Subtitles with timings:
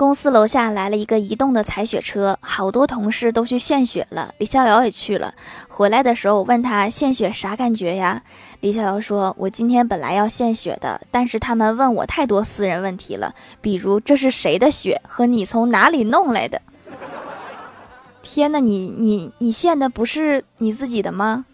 [0.00, 4.34] 公司楼下来了一个移动的采血车，好多同事都去献血了。
[4.38, 5.34] 李逍遥也去了。
[5.68, 8.22] 回来的时候，我问他献血啥感觉呀？
[8.60, 16.62] 李逍遥说：“我今天本来要献血的，但是他们问我太多私人问题了，比如这是谁的血和你从哪里弄来的。”
[18.22, 21.44] 天哪，你你你献的不是你自己的吗？